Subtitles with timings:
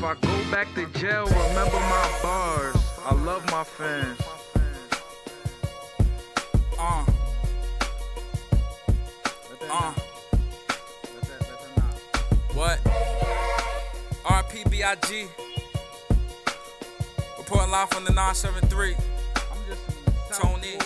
[0.00, 2.76] If I go back to jail, remember my bars.
[3.04, 4.18] I love my fans.
[6.78, 7.04] Uh.
[9.70, 9.92] Uh.
[12.54, 12.82] What?
[14.24, 15.28] RPBIG.
[17.36, 18.96] Reporting live from the 973.
[20.32, 20.78] Tony.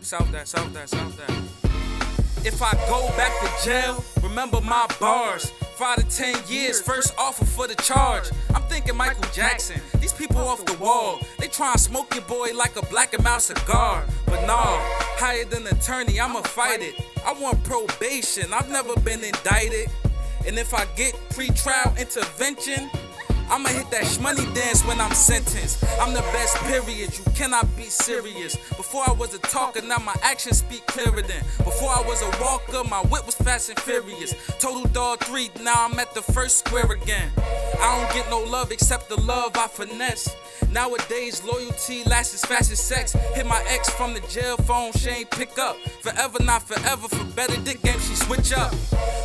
[0.00, 2.46] South that, south that, south that.
[2.46, 5.52] If I go back to jail, remember my bars.
[5.82, 8.30] Five to ten years, first offer for the charge.
[8.54, 9.80] I'm thinking Michael Jackson.
[9.98, 13.24] These people off the wall, they try and smoke your boy like a black and
[13.24, 14.04] mouse cigar.
[14.26, 14.78] But nah,
[15.18, 16.94] higher than attorney, I'ma fight it.
[17.26, 19.90] I want probation, I've never been indicted.
[20.46, 22.88] And if I get pre-trial intervention,
[23.52, 25.84] I'ma hit that shmoney dance when I'm sentenced.
[26.00, 27.18] I'm the best, period.
[27.18, 28.56] You cannot be serious.
[28.78, 31.44] Before I was a talker, now my actions speak clearer than.
[31.58, 34.34] Before I was a walker, my whip was fast and furious.
[34.58, 37.30] Total dog three, now I'm at the first square again.
[37.78, 40.34] I don't get no love except the love I finesse.
[40.70, 43.12] Nowadays, loyalty lasts as fast as sex.
[43.34, 45.76] Hit my ex from the jail phone, she ain't pick up.
[46.00, 48.72] Forever, not forever, for better dick game, she switch up.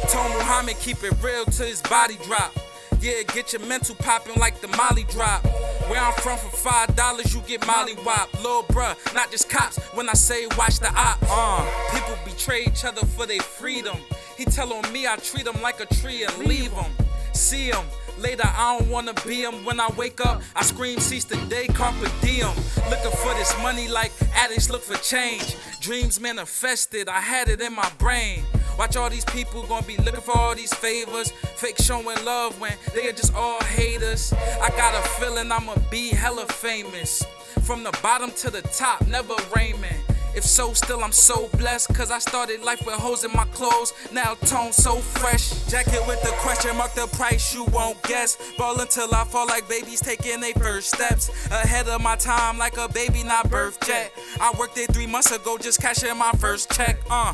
[0.10, 2.52] Told Muhammad keep it real till his body drop.
[3.00, 5.46] Yeah, get your mental popping like the Molly drop.
[5.88, 8.34] Where I'm from, for five dollars you get Molly Wop.
[8.44, 9.78] Lil' bruh, not just cops.
[9.94, 13.98] When I say watch the op, uh, people betray each other for their freedom.
[14.38, 16.92] He tell on me I treat him like a tree and leave him.
[17.34, 17.86] See him.
[18.20, 19.64] Later, I don't wanna be him.
[19.64, 22.50] When I wake up, I scream, cease the day, carpe diem.
[22.90, 25.56] Looking for this money like addicts look for change.
[25.80, 28.44] Dreams manifested, I had it in my brain.
[28.78, 31.32] Watch all these people gonna be looking for all these favors.
[31.32, 34.34] Fake showing love when they are just all haters.
[34.62, 37.24] I got a feeling I'ma be hella famous.
[37.64, 39.96] From the bottom to the top, never Raymond.
[40.36, 41.96] If so, still I'm so blessed.
[41.96, 43.94] Cause I started life with holes in my clothes.
[44.12, 45.66] Now tone so fresh.
[45.66, 48.38] Jacket with the question mark, the price you won't guess.
[48.56, 51.30] Ball until I fall like babies taking their first steps.
[51.48, 54.14] Ahead of my time, like a baby, not birth yet.
[54.40, 57.00] I worked there three months ago, just cashing my first check.
[57.10, 57.34] Uh.